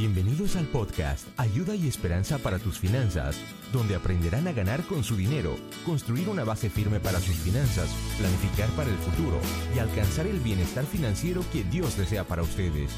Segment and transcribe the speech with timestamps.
[0.00, 3.36] Bienvenidos al podcast Ayuda y Esperanza para tus finanzas,
[3.70, 8.70] donde aprenderán a ganar con su dinero, construir una base firme para sus finanzas, planificar
[8.70, 9.38] para el futuro
[9.76, 12.90] y alcanzar el bienestar financiero que Dios desea para ustedes.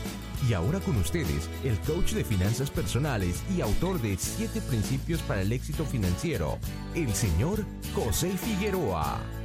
[0.48, 5.42] Y ahora con ustedes, el coach de finanzas personales y autor de 7 principios para
[5.42, 6.60] el éxito financiero,
[6.94, 7.64] el señor
[7.96, 9.41] José Figueroa.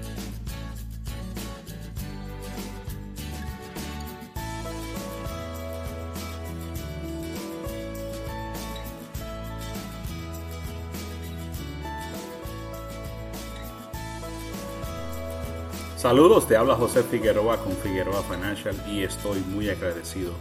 [16.07, 20.32] Saludos, te habla José Figueroa con Figueroa Financial y estoy muy agradecido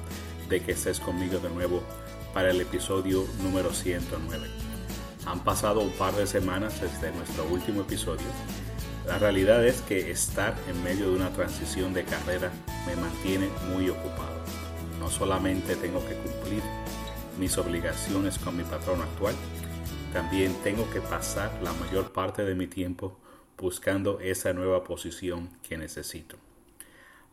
[0.48, 1.83] de que estés conmigo de nuevo
[2.33, 4.47] para el episodio número 109.
[5.27, 8.29] Han pasado un par de semanas desde nuestro último episodio.
[9.09, 12.53] La realidad es que estar en medio de una transición de carrera
[12.87, 14.39] me mantiene muy ocupado.
[15.01, 16.62] No solamente tengo que cumplir
[17.41, 19.34] mis obligaciones con mi patrón actual,
[20.12, 23.19] también tengo que pasar la mayor parte de mi tiempo
[23.59, 26.37] buscando esa nueva posición que necesito.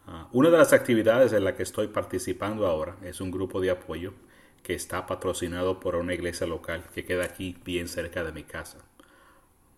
[0.07, 3.71] Ah, una de las actividades en la que estoy participando ahora es un grupo de
[3.71, 4.13] apoyo
[4.61, 8.79] que está patrocinado por una iglesia local que queda aquí bien cerca de mi casa.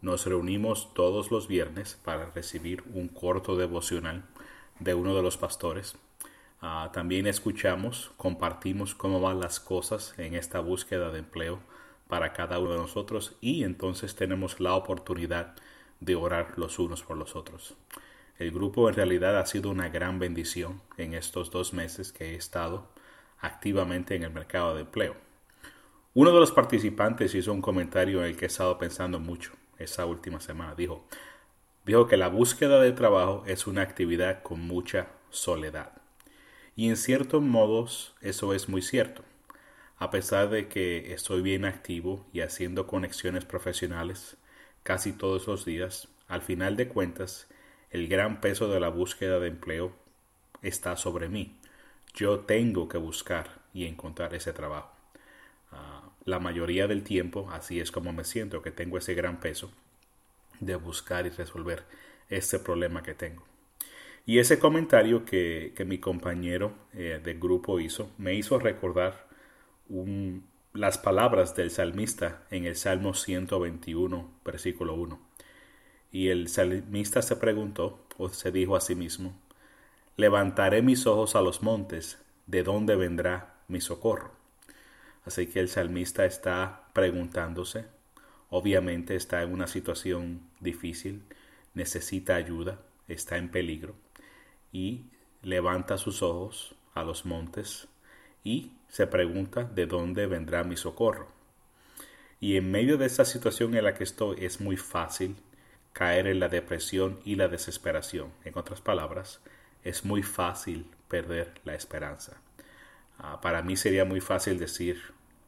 [0.01, 4.23] Nos reunimos todos los viernes para recibir un corto devocional
[4.79, 5.95] de uno de los pastores.
[6.61, 11.59] Ah, también escuchamos, compartimos cómo van las cosas en esta búsqueda de empleo
[12.07, 15.55] para cada uno de nosotros y entonces tenemos la oportunidad
[16.05, 17.75] de orar los unos por los otros.
[18.37, 22.35] El grupo en realidad ha sido una gran bendición en estos dos meses que he
[22.35, 22.89] estado
[23.39, 25.15] activamente en el mercado de empleo.
[26.13, 30.05] Uno de los participantes hizo un comentario en el que he estado pensando mucho esa
[30.05, 30.75] última semana.
[30.75, 31.05] Dijo,
[31.85, 35.91] dijo que la búsqueda de trabajo es una actividad con mucha soledad.
[36.75, 39.23] Y en ciertos modos eso es muy cierto.
[39.97, 44.37] A pesar de que estoy bien activo y haciendo conexiones profesionales,
[44.85, 47.47] casi todos los días, al final de cuentas,
[47.89, 49.91] el gran peso de la búsqueda de empleo
[50.61, 51.57] está sobre mí.
[52.13, 54.95] Yo tengo que buscar y encontrar ese trabajo.
[55.71, 59.71] Ah, la mayoría del tiempo, así es como me siento, que tengo ese gran peso
[60.59, 61.83] de buscar y resolver
[62.29, 63.43] este problema que tengo.
[64.27, 69.25] Y ese comentario que, mi compañero eh, del grupo hizo me hizo recordar
[69.89, 75.17] un, las palabras del salmista en el Salmo 121, versículo 1.
[76.11, 79.39] Y el salmista se preguntó, o se dijo a sí mismo,
[80.17, 84.31] levantaré mis ojos a los montes, ¿de dónde vendrá mi socorro?
[85.25, 87.85] Así que el salmista está preguntándose,
[88.49, 91.23] obviamente está en una situación difícil,
[91.73, 93.95] necesita ayuda, está en peligro,
[94.73, 95.05] y
[95.41, 97.87] levanta sus ojos a los montes
[98.45, 101.27] y se pregunta de dónde vendrá mi socorro.
[102.39, 105.35] Y en medio de esta situación en la que estoy es muy fácil
[105.91, 108.31] caer en la depresión y la desesperación.
[108.45, 109.41] En otras palabras,
[109.83, 112.37] es muy fácil perder la esperanza.
[113.17, 115.01] Ah, para mí sería muy fácil decir,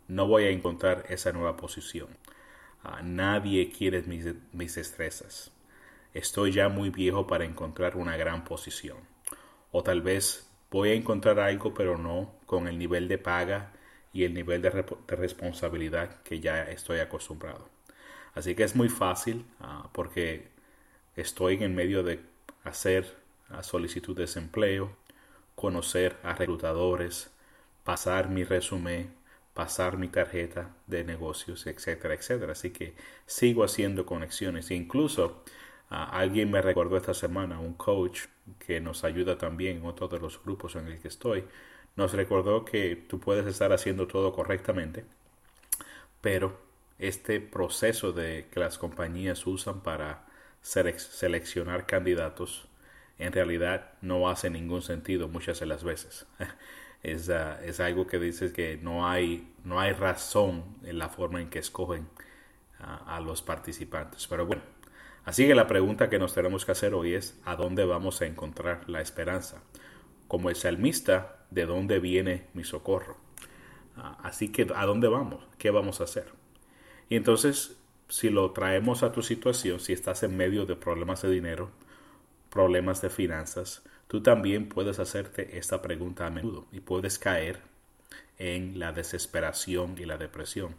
[0.07, 2.07] no voy a encontrar esa nueva posición.
[2.83, 5.51] Ah, nadie quiere mis, mis destrezas.
[6.13, 8.97] Estoy ya muy viejo para encontrar una gran posición.
[9.71, 13.71] O tal vez voy a encontrar algo, pero no con el nivel de paga
[14.13, 14.69] y el nivel de,
[15.07, 17.69] responsabilidad que ya estoy acostumbrado.
[18.33, 20.47] Así que es muy fácil ah, porque
[21.15, 22.19] estoy en medio de
[22.63, 23.15] hacer
[23.49, 24.91] la solicitud de desempleo,
[25.55, 27.31] conocer a reclutadores,
[27.83, 29.13] pasar mi resumen,
[29.53, 32.51] pasar mi tarjeta de negocios, etcétera, etcétera.
[32.51, 32.93] Así que
[33.25, 34.69] sigo haciendo conexiones.
[34.69, 35.43] E incluso
[35.89, 38.21] alguien me recordó esta semana, un coach
[38.59, 41.45] que nos ayuda también en otro de los grupos en el que estoy,
[41.95, 45.05] nos recordó que tú puedes estar haciendo todo correctamente,
[46.21, 46.59] pero
[46.99, 50.25] este proceso de que las compañías usan para
[50.61, 52.67] seleccionar candidatos
[53.19, 56.25] en realidad no hace ningún sentido muchas de las veces.
[57.03, 61.39] Es, ah, es algo que dices que no hay, no hay razón en la forma
[61.39, 62.09] en que escogen
[62.79, 64.27] a los participantes.
[64.27, 64.63] Pero bueno,
[65.27, 68.25] Así que la pregunta que nos tenemos que hacer hoy es ¿a dónde vamos a
[68.25, 69.61] encontrar la esperanza?
[70.29, 73.17] Como el salmista, ¿de dónde viene mi socorro?
[73.97, 75.45] Ah, así que ¿a dónde vamos?
[75.57, 76.31] ¿Qué vamos a hacer?
[77.09, 77.77] Y entonces,
[78.07, 81.71] si lo traemos a tu situación, si estás en medio de problemas de dinero,
[82.49, 87.59] problemas de finanzas, tú también puedes hacerte esta pregunta a menudo y puedes caer
[88.39, 90.77] en la desesperación y la depresión.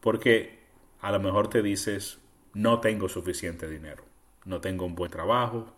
[0.00, 0.58] Porque
[1.02, 2.18] a lo mejor te dices,
[2.54, 4.04] no tengo suficiente dinero,
[4.44, 5.72] no tengo un buen trabajo,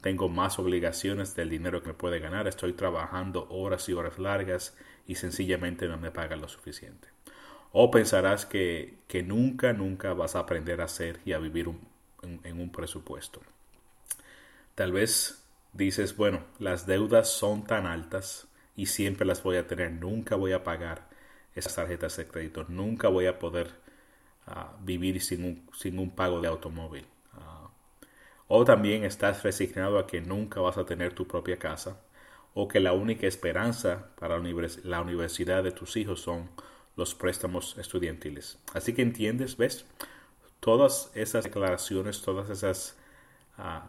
[0.00, 4.76] tengo más obligaciones del dinero que me puede ganar, estoy trabajando horas y horas largas
[5.06, 7.08] y sencillamente no me pagan lo suficiente.
[7.72, 11.70] O pensarás que, que nunca, nunca vas a aprender a hacer y a vivir
[12.22, 13.40] en un presupuesto.
[14.74, 19.92] Tal vez dices, bueno, las deudas son tan altas y siempre las voy a tener,
[19.92, 21.08] nunca voy a pagar
[21.54, 23.72] esas tarjetas de crédito, nunca voy a poder
[24.48, 27.06] ah, vivir sin un, sin un pago de automóvil.
[27.34, 27.70] Ah,
[28.48, 32.00] o también estás resignado a que nunca vas a tener tu propia casa
[32.54, 36.50] o que la única esperanza para la universidad de tus hijos son
[36.96, 38.58] los préstamos estudiantiles.
[38.74, 39.86] Así que entiendes, ¿ves?
[40.58, 42.96] Todas esas declaraciones, todas esas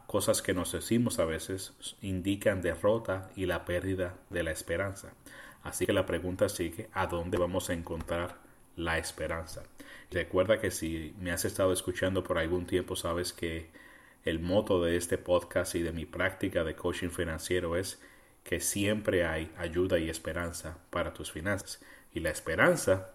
[0.07, 5.13] cosas que nos decimos a veces indican derrota y la pérdida de la esperanza.
[5.63, 8.37] Así que la pregunta sigue, ¿a dónde vamos a encontrar
[8.75, 9.63] la esperanza?
[10.11, 13.69] Recuerda que si me has estado escuchando por algún tiempo, sabes que
[14.25, 18.01] el moto de este podcast y de mi práctica de coaching financiero es
[18.43, 21.81] que siempre hay ayuda y esperanza para tus finanzas.
[22.13, 23.11] Y la esperanza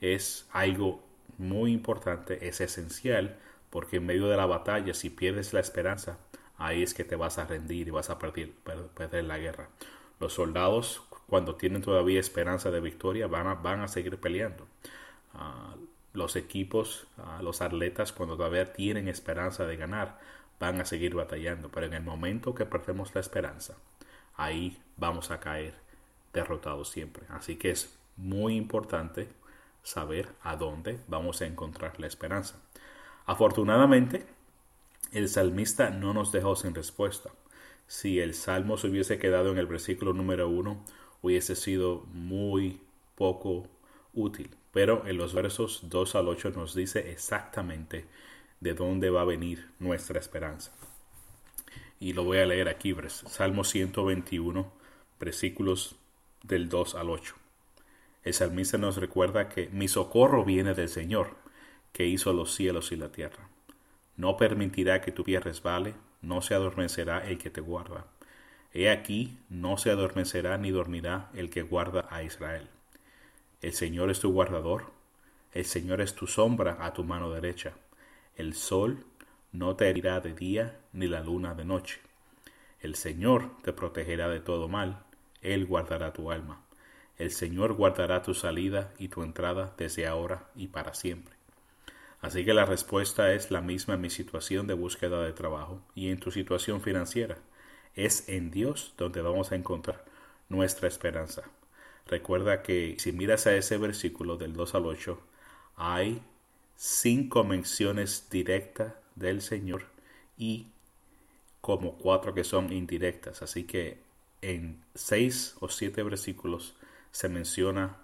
[0.00, 1.04] es algo
[1.36, 3.38] muy importante, es esencial
[3.70, 6.18] porque en medio de la batalla, si pierdes la esperanza,
[6.56, 8.50] ahí es que te vas a rendir y vas a perder,
[8.94, 9.68] perder la guerra.
[10.20, 14.66] Los soldados, cuando tienen todavía esperanza de victoria, van a, van a seguir peleando.
[15.34, 15.74] Ah,
[16.14, 20.18] los equipos, ah, los atletas, cuando todavía tienen esperanza de ganar,
[20.58, 21.68] van a seguir batallando.
[21.68, 23.76] Pero en el momento que perdemos la esperanza,
[24.36, 25.74] ahí vamos a caer
[26.32, 27.24] derrotados siempre.
[27.28, 29.28] Así que es muy importante
[29.82, 32.56] saber a dónde vamos a encontrar la esperanza.
[33.26, 34.24] Afortunadamente,
[35.12, 37.30] el salmista no nos dejó sin respuesta.
[37.86, 40.84] Si el salmo se hubiese quedado en el versículo número uno,
[41.22, 42.80] hubiese sido muy
[43.14, 43.66] poco
[44.14, 44.50] útil.
[44.72, 48.04] Pero en los versos 2 al 8 nos dice exactamente
[48.60, 50.72] de dónde va a venir nuestra esperanza.
[52.00, 54.70] Y lo voy a leer aquí, Salmo 121,
[55.18, 55.96] versículos
[56.42, 57.34] del 2 al 8.
[58.24, 61.36] El salmista nos recuerda que mi socorro viene del Señor
[61.92, 63.48] que hizo los cielos y la tierra.
[64.16, 68.06] No permitirá que tu pie resbale, no se adormecerá el que te guarda.
[68.72, 72.68] He aquí, no se adormecerá ni dormirá el que guarda a Israel.
[73.62, 74.92] El Señor es tu guardador,
[75.52, 77.72] el Señor es tu sombra a tu mano derecha.
[78.36, 79.04] El sol
[79.52, 82.00] no te herirá de día, ni la luna de noche.
[82.80, 85.02] El Señor te protegerá de todo mal,
[85.40, 86.60] Él guardará tu alma.
[87.16, 91.34] El Señor guardará tu salida y tu entrada desde ahora y para siempre.
[92.20, 96.10] Así que la respuesta es la misma en mi situación de búsqueda de trabajo y
[96.10, 97.38] en tu situación financiera.
[97.94, 100.04] Es en Dios donde vamos a encontrar
[100.48, 101.42] nuestra esperanza.
[102.06, 105.20] Recuerda que si miras a ese versículo del 2 al 8,
[105.76, 106.22] hay
[106.76, 109.84] cinco menciones directas del Señor
[110.36, 110.68] y
[111.60, 113.42] como cuatro que son indirectas.
[113.42, 113.98] Así que
[114.40, 116.76] en seis o siete versículos
[117.10, 117.98] se menciona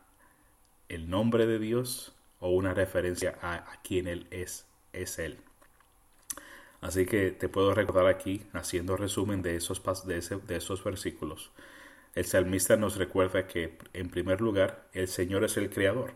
[0.88, 5.38] el nombre de Dios, o una referencia a, quien Él es, es Él.
[6.84, 11.50] Así que te puedo recordar aquí, haciendo resumen de esos, de, de esos versículos,
[12.14, 16.12] el salmista nos recuerda que, en primer lugar, el Señor es el Creador.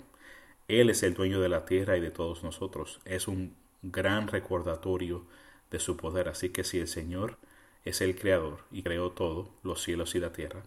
[0.68, 3.00] Él es el dueño de la tierra y de todos nosotros.
[3.06, 5.24] Es un gran recordatorio
[5.70, 6.28] de su poder.
[6.28, 7.38] Así que si el Señor
[7.86, 10.64] es el Creador y creó todo, los cielos y la tierra,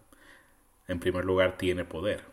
[0.87, 2.23] en primer lugar tiene poder,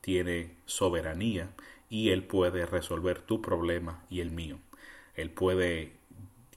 [0.00, 1.50] tiene soberanía
[1.90, 4.58] y Él puede resolver tu problema y el mío.
[5.16, 6.00] Él puede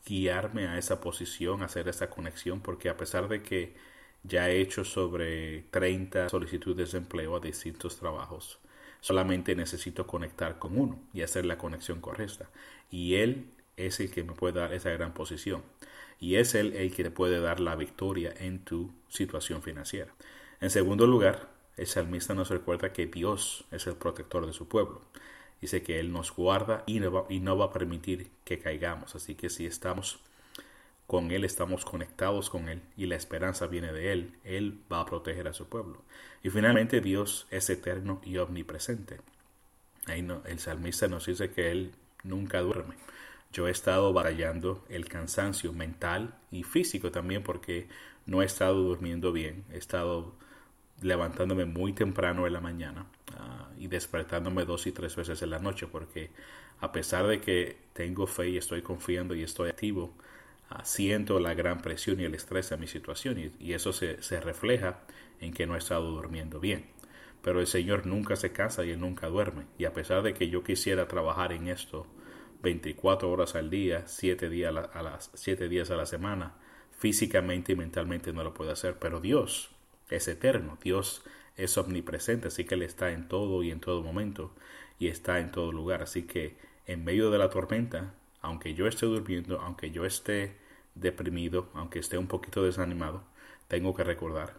[0.06, 3.76] guiarme a esa posición, hacer esa conexión, porque a pesar de que
[4.24, 8.60] ya he hecho sobre 30 solicitudes de empleo a distintos trabajos,
[9.02, 12.50] solamente necesito conectar con uno y hacer la conexión correcta.
[12.90, 15.64] Y Él es el que me puede dar esa gran posición.
[16.20, 20.14] Y es Él el que te puede dar la victoria en tu situación financiera.
[20.62, 25.02] En segundo lugar, el salmista nos recuerda que Dios es el protector de su pueblo.
[25.64, 29.16] Dice que Él nos guarda y no, va, y no va a permitir que caigamos.
[29.16, 30.20] Así que si estamos
[31.08, 35.06] con Él, estamos conectados con Él y la esperanza viene de Él, Él va a
[35.06, 36.02] proteger a su pueblo.
[36.44, 39.22] Y finalmente Dios es eterno y omnipresente.
[40.06, 41.94] Ahí no, el salmista nos dice que Él
[42.26, 42.96] nunca duerme.
[43.54, 47.88] Yo he estado batallando el cansancio mental y físico también porque
[48.26, 49.64] no he estado durmiendo bien.
[49.72, 50.34] He estado
[51.02, 53.06] levantándome muy temprano en la mañana
[53.38, 56.32] ah, y despertándome dos y tres veces en la noche porque
[56.80, 60.14] a pesar de que tengo fe y estoy confiando y estoy activo,
[60.70, 65.00] ah, siento la gran presión y el estrés de mi situación y, eso se, refleja
[65.40, 66.86] en que no he estado durmiendo bien.
[67.42, 69.66] Pero el Señor nunca se cansa y Él nunca duerme.
[69.78, 72.06] Y a pesar de que yo quisiera trabajar en esto
[72.62, 76.56] 24 horas al día, 7 días a, las, 7 días a la semana,
[76.92, 79.73] físicamente y mentalmente no lo puede hacer, pero Dios
[80.16, 81.24] es eterno, Dios
[81.56, 84.54] es omnipresente, así que Él está en todo y en todo momento
[85.00, 86.02] y está en todo lugar.
[86.02, 86.56] Así que
[86.88, 90.58] en medio de la tormenta, aunque yo esté durmiendo, aunque yo esté
[90.96, 93.24] deprimido, aunque esté un poquito desanimado,
[93.68, 94.56] tengo que recordar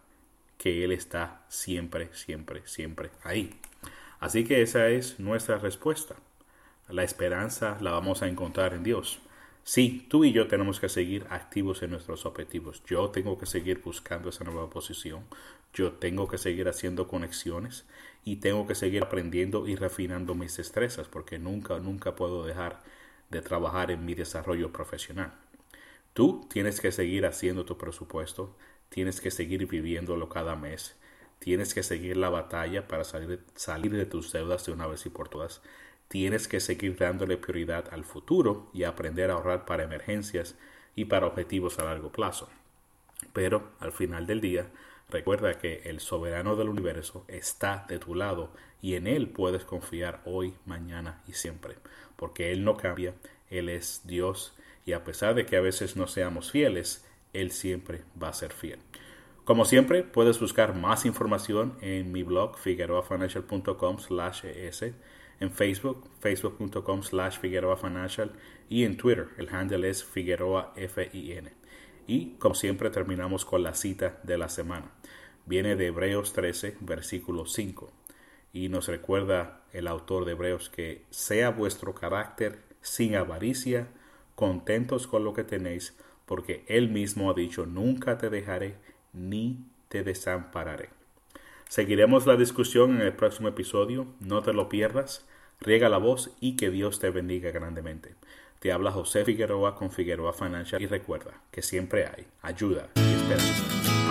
[0.59, 3.59] que Él está siempre, siempre, siempre ahí.
[4.21, 6.17] Así que esa es nuestra respuesta.
[6.89, 9.21] La esperanza la vamos a encontrar en Dios.
[9.67, 12.83] Sí, tú y yo tenemos que seguir activos en nuestros objetivos.
[12.87, 15.25] Yo tengo que seguir buscando esa nueva posición.
[15.73, 17.87] Yo tengo que seguir haciendo conexiones
[18.25, 22.83] y tengo que seguir aprendiendo y refinando mis destrezas porque nunca, nunca puedo dejar
[23.31, 25.33] de trabajar en mi desarrollo profesional.
[26.13, 28.55] Tú tienes que seguir haciendo tu presupuesto,
[28.91, 30.97] tienes que seguir viviéndolo cada mes,
[31.39, 35.11] tienes que seguir la batalla para salir, salir de tus deudas de una vez y
[35.11, 35.63] por todas
[36.15, 40.55] tienes que seguir dándole prioridad al futuro y aprender a ahorrar para emergencias
[40.95, 42.49] y para objetivos a largo plazo.
[43.33, 44.69] Pero al final del día,
[45.11, 50.23] recuerda que el soberano del universo está de tu lado y en él puedes confiar
[50.25, 51.75] hoy, mañana y siempre,
[52.15, 53.15] porque él no cambia,
[53.51, 54.57] él es Dios
[54.87, 58.53] y a pesar de que a veces no seamos fieles, él siempre va a ser
[58.53, 58.79] fiel.
[59.45, 64.95] Como siempre, puedes buscar más información en mi blog figueroafinancial.com/es
[65.41, 68.33] en Facebook, facebook.com slash Figueroa Financial
[68.69, 70.75] y en Twitter, el handle es Figueroa.
[72.07, 74.91] Y como siempre terminamos con la cita de la semana.
[75.47, 77.93] Viene de Hebreos 13, versículo 5.
[78.53, 83.89] Y nos recuerda el autor de Hebreos que sea vuestro carácter sin avaricia,
[84.35, 88.77] contentos con lo que tenéis, porque Él mismo ha dicho, nunca te dejaré
[89.13, 90.91] ni te desampararé.
[91.69, 95.27] Seguiremos la discusión en el próximo episodio, no te lo pierdas,
[95.61, 98.15] riega la voz y que Dios te bendiga grandemente.
[98.61, 104.04] Te habla José Figueroa con Figueroa Financial y recuerda que siempre hay ayuda y esperanza.